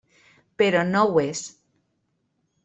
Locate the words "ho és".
1.09-1.43